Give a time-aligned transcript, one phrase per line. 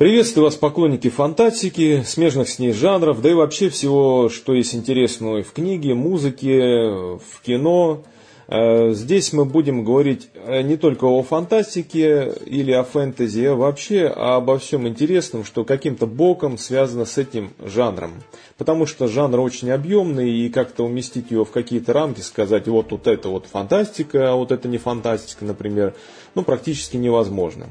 [0.00, 5.42] Приветствую вас, поклонники фантастики, смежных с ней жанров, да и вообще всего, что есть интересного
[5.42, 8.02] в книге, музыке, в кино.
[8.48, 14.06] Э, здесь мы будем говорить э, не только о фантастике или о фэнтези, а вообще
[14.06, 18.12] обо всем интересном, что каким-то боком связано с этим жанром.
[18.56, 23.06] Потому что жанр очень объемный, и как-то уместить его в какие-то рамки, сказать, вот, вот
[23.06, 25.92] это вот фантастика, а вот это не фантастика, например,
[26.34, 27.66] ну, практически невозможно.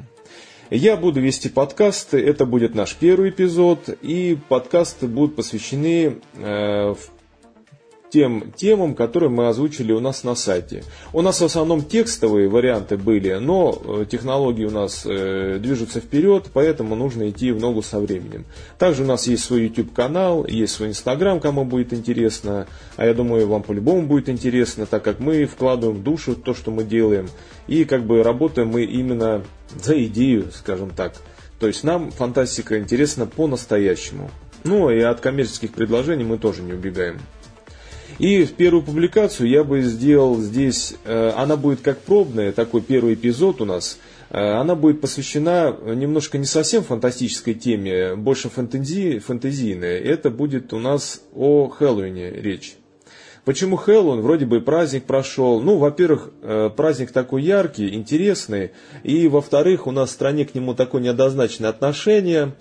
[0.70, 6.96] Я буду вести подкасты, это будет наш первый эпизод, и подкасты будут посвящены э,
[8.10, 10.84] тем темам, которые мы озвучили у нас на сайте.
[11.14, 16.48] У нас в основном текстовые варианты были, но э, технологии у нас э, движутся вперед,
[16.54, 18.46] поэтому нужно идти в ногу со временем.
[18.78, 23.14] Также у нас есть свой YouTube канал, есть свой Instagram, кому будет интересно, а я
[23.14, 27.30] думаю, вам по-любому будет интересно, так как мы вкладываем душу в то, что мы делаем,
[27.68, 29.44] и как бы работаем мы именно
[29.76, 31.14] за идею, скажем так.
[31.60, 34.32] То есть нам фантастика интересна по-настоящему.
[34.64, 37.20] Ну и от коммерческих предложений мы тоже не убегаем.
[38.18, 43.62] И первую публикацию я бы сделал здесь, э, она будет как пробная, такой первый эпизод
[43.62, 44.00] у нас.
[44.30, 50.00] Э, она будет посвящена немножко не совсем фантастической теме, больше фэнтези, фэнтезийной.
[50.00, 52.76] Это будет у нас о Хэллоуине речь.
[53.46, 54.22] Почему Хэллоуин?
[54.22, 55.62] Вроде бы праздник прошел.
[55.62, 58.72] Ну, во-первых, э, праздник такой яркий, интересный.
[59.04, 62.54] И, во-вторых, у нас в стране к нему такое неоднозначное отношение.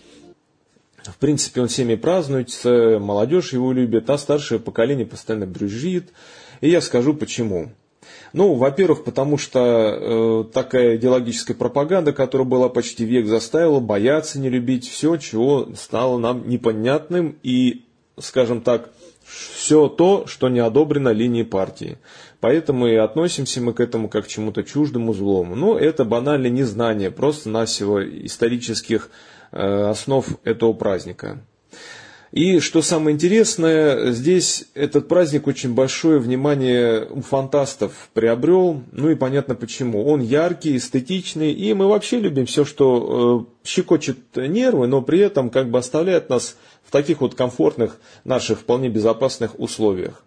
[1.04, 6.12] В принципе, он всеми празднуется, молодежь его любит, а старшее поколение постоянно брюзжит.
[6.60, 7.70] И я скажу почему.
[8.32, 14.50] Ну, во-первых, потому что э, такая идеологическая пропаганда, которая была почти век, заставила бояться, не
[14.50, 17.84] любить все, чего стало нам непонятным и,
[18.18, 18.90] скажем так,
[19.24, 21.98] все то, что не одобрено линией партии.
[22.40, 25.54] Поэтому и относимся мы к этому как к чему-то чуждому злому.
[25.54, 31.40] Но это банальное незнание просто-навсего исторических э, основ этого праздника.
[32.30, 38.82] И что самое интересное, здесь этот праздник очень большое внимание у фантастов приобрел.
[38.92, 40.04] Ну и понятно почему.
[40.06, 45.48] Он яркий, эстетичный, и мы вообще любим все, что э, щекочет нервы, но при этом
[45.48, 50.22] как бы оставляет нас в таких вот комфортных, наших вполне безопасных условиях.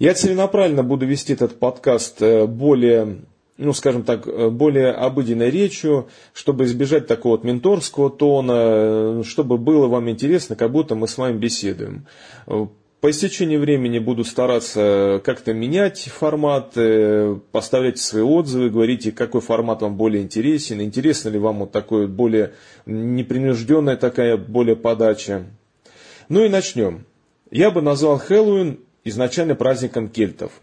[0.00, 3.18] Я целенаправленно буду вести этот подкаст э, более
[3.58, 9.58] ну, скажем так, э, более обыденной речью, чтобы избежать такого вот менторского тона, э, чтобы
[9.58, 12.06] было вам интересно, как будто мы с вами беседуем.
[13.00, 16.74] По истечении времени буду стараться как-то менять формат,
[17.52, 22.54] поставлять свои отзывы, говорите, какой формат вам более интересен, интересна ли вам вот такой более
[22.86, 25.44] непринужденная такая более подача.
[26.28, 27.04] Ну и начнем.
[27.50, 30.52] Я бы назвал Хэллоуин изначально праздником кельтов–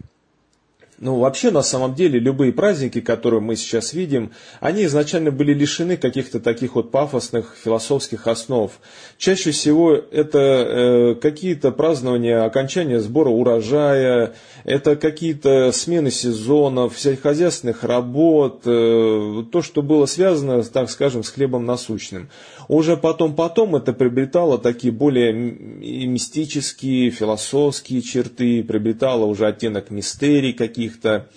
[0.98, 5.96] ну, вообще, на самом деле, любые праздники, которые мы сейчас видим, они изначально были лишены
[5.96, 8.70] каких-то таких вот пафосных философских основ.
[9.18, 14.34] Чаще всего это э, какие-то празднования окончания сбора урожая,
[14.64, 21.66] это какие-то смены сезонов, сельскохозяйственных работ, э, то, что было связано, так скажем, с хлебом
[21.66, 22.28] насущным.
[22.68, 31.28] Уже потом-потом это приобретало такие более мистические, философские черты, приобретало уже оттенок мистерий каких каких-то.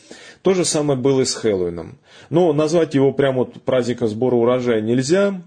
[0.41, 1.97] То же самое было и с Хэллоуином.
[2.29, 5.41] Но назвать его прямо вот праздником сбора урожая нельзя.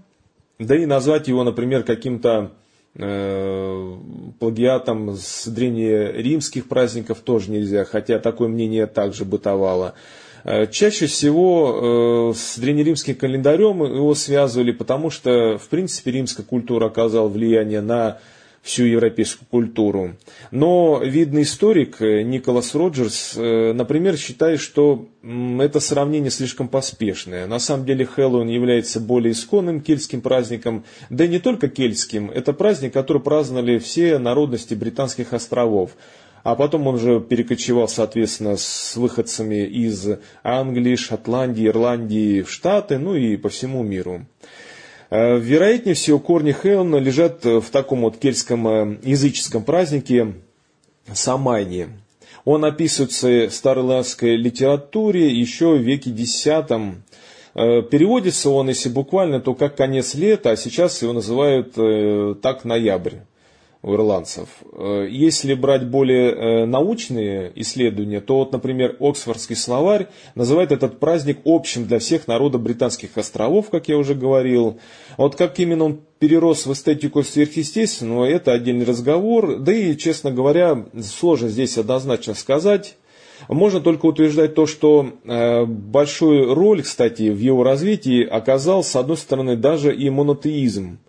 [0.59, 2.51] Да и назвать его, например, каким-то
[2.95, 3.95] э,
[4.39, 9.95] плагиатом с древнеримских праздников тоже нельзя, хотя такое мнение также бытовало.
[10.43, 16.87] Э, чаще всего э, с древнеримским календарем его связывали, потому что, в принципе, римская культура
[16.87, 18.19] оказала влияние на
[18.61, 20.15] всю европейскую культуру.
[20.51, 27.47] Но видный историк э, Николас Роджерс, э, например, считает, что это сравнение слишком поспешное.
[27.47, 32.29] На самом деле Хэллоуин является более исконным кельтским праздником, да и не только кельтским.
[32.29, 35.91] Это праздник, который праздновали все народности британских островов.
[36.43, 40.07] А потом он же перекочевал, соответственно, с выходцами из
[40.43, 44.25] Англии, Шотландии, Ирландии в Штаты, ну и по всему миру.
[45.11, 50.35] Э, вероятнее всего, корни Хеона лежат в таком вот кельтском э, языческом празднике
[51.13, 51.89] Самайне.
[52.45, 56.47] Он описывается в староирландской литературе еще в веке X.
[56.47, 56.61] Э,
[57.53, 61.73] переводится он, если буквально, то как конец лета, а сейчас его называют
[62.41, 63.15] так ноябрь
[63.83, 64.49] у ирландцев.
[64.73, 71.39] Э, если брать более э, научные исследования, то вот, например, Оксфордский словарь называет этот праздник
[71.45, 74.79] общим для всех народов британских островов, как я уже говорил.
[75.17, 79.57] Вот как именно он перерос в эстетику сверхъестественного, это отдельный разговор.
[79.57, 82.97] Да и, честно говоря, сложно здесь однозначно сказать.
[83.49, 89.17] Можно только утверждать то, что э, большую роль, кстати, в его развитии оказал, с одной
[89.17, 90.99] стороны, даже и монотеизм.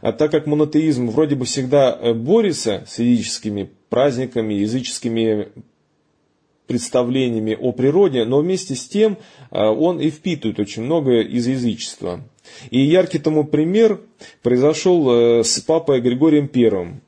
[0.00, 5.48] А так как монотеизм вроде бы всегда э, борется с языческими праздниками, языческими
[6.66, 9.18] представлениями о природе, но вместе с тем
[9.50, 12.20] э, он и впитывает очень многое из язычества.
[12.70, 14.00] И яркий тому пример
[14.42, 17.02] произошел с папой Григорием Первым.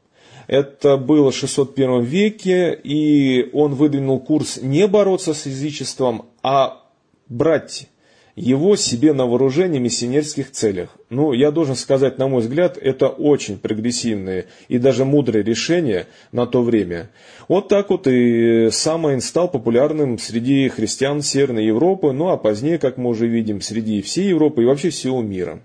[0.47, 6.83] Это было в 601 веке, и он выдвинул курс не бороться с язычеством, а
[7.29, 7.89] брать
[8.35, 10.91] его себе на вооружение в миссионерских целях.
[11.11, 16.47] Ну, я должен сказать, на мой взгляд, это очень прогрессивное и даже мудрое решение на
[16.47, 17.11] то время.
[17.49, 22.97] Вот так вот и Самайн стал популярным среди христиан Северной Европы, ну а позднее, как
[22.97, 25.61] мы уже видим, среди всей Европы и вообще всего мира.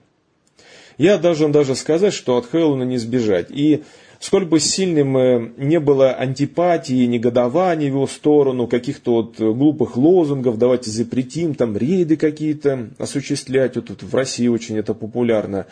[0.97, 3.47] Я должен даже сказать, что от Хэллоуина не сбежать.
[3.49, 3.83] И
[4.19, 10.57] Сколь бы сильным э, не было антипатии, негодования в его сторону, каких-то вот глупых лозунгов,
[10.57, 15.67] давайте запретим, там рейды какие-то осуществлять, вот тут в России очень это популярно.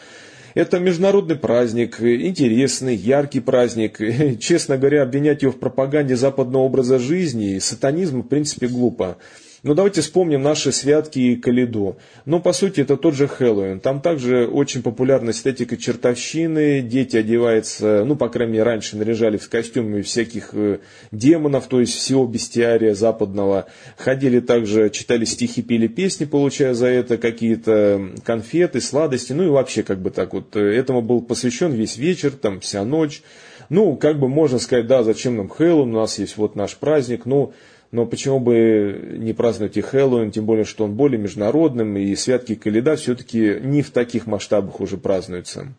[0.56, 4.00] Это международный праздник, интересный, яркий праздник.
[4.40, 9.18] Честно говоря, обвинять его в пропаганде западного образа жизни и сатанизма, в принципе, глупо.
[9.66, 11.98] Но ну, давайте вспомним наши святки и Калиду.
[12.26, 13.80] Ну, по сути, это тот же Хэллоуин.
[13.80, 16.82] Там также очень популярна эстетика чертовщины.
[16.82, 20.78] Дети одеваются, ну, по крайней мере, раньше наряжались в костюмы всяких э,
[21.12, 23.66] демонов, то есть всего бестиария западного.
[23.98, 29.34] Ходили также, читали стихи, пели песни, получая за это какие-то конфеты, сладости.
[29.34, 32.86] Ну, и вообще, как бы так вот, э, этому был посвящен весь вечер, там, вся
[32.86, 33.24] ночь.
[33.70, 37.26] Ну, как бы можно сказать, да, зачем нам Хэллоуин, у нас есть вот наш праздник,
[37.26, 37.52] ну,
[37.96, 42.56] но почему бы не праздновать и Хэллоуин, тем более, что он более международным, и святки
[42.56, 45.74] Каледа все-таки не в таких масштабах уже празднуются.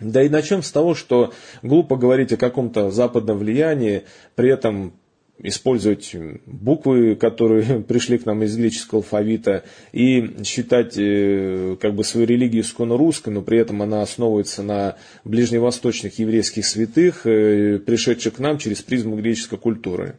[0.00, 1.32] Да и начнем с того, что
[1.62, 4.02] глупо говорить о каком-то западном влиянии,
[4.34, 4.92] при этом
[5.38, 6.14] использовать
[6.44, 12.64] буквы, которые пришли к нам из греческого алфавита, и считать э, как бы свою религию
[12.64, 18.58] исконно русской, но при этом она основывается на ближневосточных еврейских святых, э, пришедших к нам
[18.58, 20.18] через призму греческой культуры.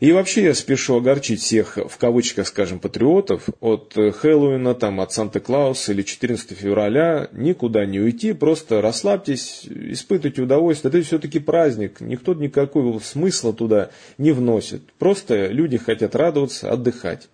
[0.00, 5.92] И вообще я спешу огорчить всех, в кавычках, скажем, патриотов, от Хэллоуина, там, от Санта-Клауса
[5.92, 10.90] или 14 февраля никуда не уйти, просто расслабьтесь, испытывайте удовольствие.
[10.90, 14.82] Это все-таки праздник, никто никакого смысла туда не вносит.
[14.98, 17.28] Просто люди хотят радоваться, отдыхать.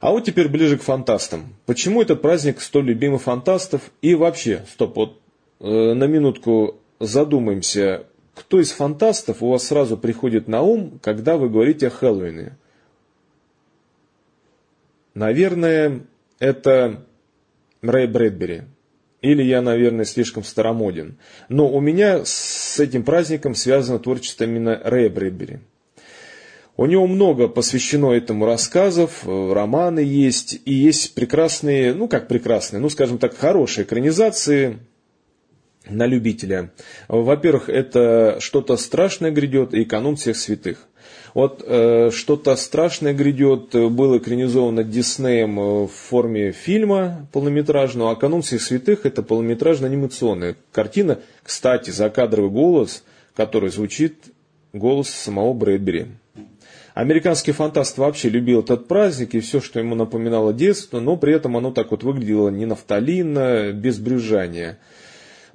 [0.00, 1.54] А вот теперь ближе к фантастам.
[1.64, 3.90] Почему этот праздник столь любимый фантастов?
[4.02, 5.20] И вообще, стоп, вот
[5.60, 8.04] э, на минутку задумаемся,
[8.36, 12.56] кто из фантастов у вас сразу приходит на ум, когда вы говорите о Хэллоуине?
[15.14, 16.02] Наверное,
[16.38, 17.02] это
[17.80, 18.64] Рэй Брэдбери.
[19.22, 21.16] Или я, наверное, слишком старомоден.
[21.48, 25.60] Но у меня с этим праздником связано творчество именно Рэя Брэдбери.
[26.76, 32.90] У него много посвящено этому рассказов, романы есть, и есть прекрасные, ну как прекрасные, ну
[32.90, 34.78] скажем так, хорошие экранизации,
[35.88, 36.70] на любителя.
[37.08, 40.88] Во-первых, это что-то страшное грядет и канун всех святых.
[41.34, 48.62] Вот э, что-то страшное грядет было экранизовано Диснеем в форме фильма полнометражного, а канун всех
[48.62, 51.18] святых это полнометражная анимационная картина.
[51.42, 53.04] Кстати, закадровый голос,
[53.34, 54.16] который звучит
[54.72, 56.06] голос самого Брэдбери.
[56.94, 61.54] Американский фантаст вообще любил этот праздник и все, что ему напоминало детство, но при этом
[61.54, 64.78] оно так вот выглядело не нафталинно, без брюзжания.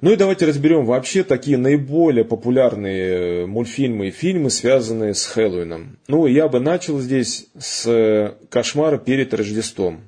[0.02, 5.96] Ну и давайте разберем вообще такие наиболее популярные э, мультфильмы и фильмы, связанные с Хэллоуином.
[6.08, 10.00] Ну, я бы начал здесь с э, «Кошмара перед Рождеством».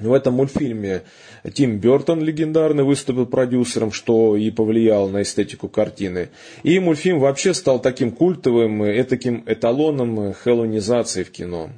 [0.00, 1.04] В этом мультфильме
[1.52, 6.30] Тим Бертон легендарный выступил продюсером, что и повлияло на эстетику картины.
[6.64, 11.70] И мультфильм вообще стал таким культовым, таким эталоном хэллоуинизации в кино.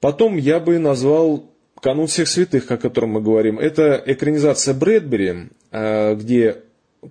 [0.00, 1.46] Потом я бы назвал
[1.80, 3.58] «Канун всех святых», о котором мы говорим.
[3.58, 6.62] Это экранизация Брэдбери, где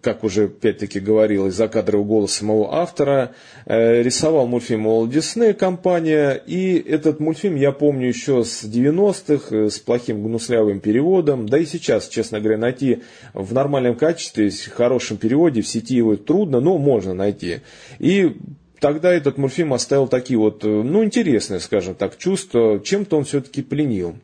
[0.01, 3.31] как уже опять-таки говорилось, закадровый голос самого автора,
[3.65, 9.69] э, рисовал мультфильм Walt Disney компания, и этот мультфильм я помню еще с 90-х, э,
[9.69, 13.03] с плохим гнуслявым переводом, да и сейчас, честно говоря, найти
[13.33, 17.59] в нормальном качестве, в хорошем переводе, в сети его трудно, но можно найти.
[17.99, 18.35] И
[18.79, 24.15] тогда этот мультфильм оставил такие вот, ну, интересные, скажем так, чувства, чем-то он все-таки пленил.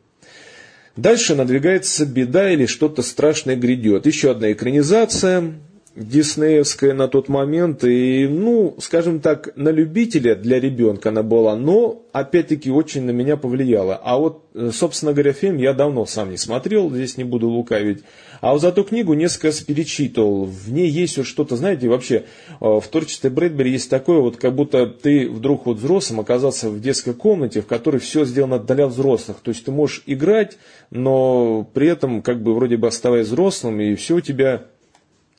[0.96, 4.06] Дальше надвигается беда или что-то страшное грядет.
[4.06, 5.54] Еще одна экранизация
[5.94, 7.84] диснеевская на тот момент.
[7.84, 13.36] И, ну, скажем так, на любителя для ребенка она была, но, опять-таки, очень на меня
[13.36, 14.00] повлияла.
[14.02, 18.02] А вот, э, собственно говоря, фильм я давно сам не смотрел, здесь не буду лукавить.
[18.40, 20.46] А вот зато книгу несколько раз перечитывал.
[20.46, 22.24] В ней есть вот что-то, знаете, вообще э,
[22.60, 27.14] в творчестве Брэдбери есть такое, вот как будто ты вдруг вот взрослым оказался в детской
[27.14, 29.38] комнате, в которой все сделано для взрослых.
[29.42, 30.58] То есть ты можешь играть,
[30.90, 34.64] но при этом как бы вроде бы оставаясь взрослым, и все у тебя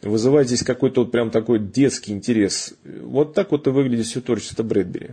[0.03, 2.75] вызывает здесь какой-то вот прям такой детский интерес.
[2.83, 5.11] Вот так вот и выглядит все творчество Брэдбери.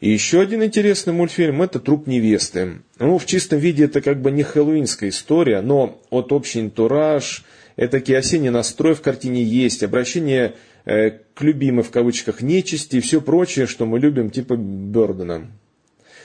[0.00, 2.82] И еще один интересный мультфильм– это «Труп невесты».
[2.98, 7.44] Ну, в чистом виде это как бы не хэллоуинская история, но вот общий антураж,
[7.76, 13.20] этакий осенний настрой в картине есть, обращение э, к любимой в кавычках нечисти и все
[13.20, 15.50] прочее, что мы любим, типа Бёрдена.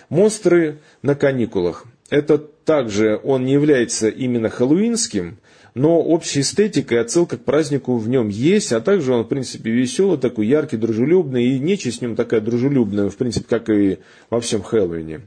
[0.09, 1.85] Монстры на каникулах.
[2.09, 5.37] Это также он не является именно хэллоуинским,
[5.73, 9.71] но общая эстетика и отсылка к празднику в нем есть, а также он, в принципе,
[9.71, 13.99] веселый, такой яркий, дружелюбный, и нечисть в нем такая дружелюбная, в принципе, как и
[14.29, 15.21] во всем Хэллоуине.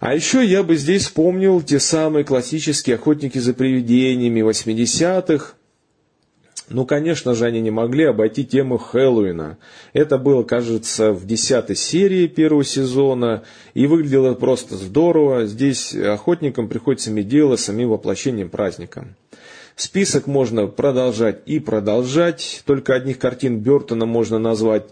[0.00, 5.54] А еще я бы здесь вспомнил те самые классические охотники за привидениями 80-х,
[6.70, 9.58] ну, конечно же, они не могли обойти тему Хэллоуина.
[9.92, 13.42] Это было, кажется, в десятой серии первого сезона,
[13.74, 15.46] и выглядело просто здорово.
[15.46, 19.06] Здесь охотникам приходится иметь дело с самим воплощением праздника.
[19.76, 22.62] Список можно продолжать и продолжать.
[22.66, 24.88] Только одних картин Бертона можно назвать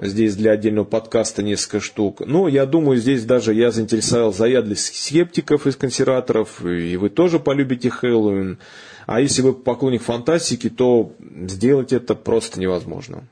[0.00, 2.22] здесь для отдельного подкаста несколько штук.
[2.26, 7.90] Но я думаю, здесь даже я заинтересовал заядлых скептиков из консерваторов, и вы тоже полюбите
[7.90, 8.58] Хэллоуин.
[9.06, 11.12] А если вы поклонник фантастики, то
[11.46, 13.24] сделать это просто невозможно.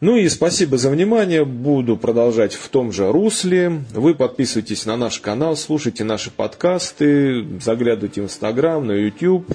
[0.00, 1.44] Ну и спасибо за внимание.
[1.44, 3.84] Буду продолжать в том же русле.
[3.94, 9.46] Вы подписывайтесь на наш канал, слушайте наши подкасты, заглядывайте в Инстаграм, на YouTube.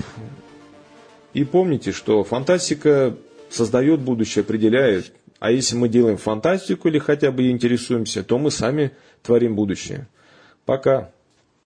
[1.34, 3.16] И помните, что фантастика
[3.50, 5.12] создает будущее, определяет.
[5.40, 8.92] А если мы делаем фантастику или хотя бы интересуемся, то мы сами
[9.24, 10.08] творим будущее.
[10.66, 11.12] Пока.